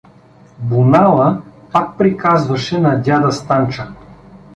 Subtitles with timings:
[0.59, 1.29] Бунала
[1.71, 3.85] пак приказваше на дяда Станча.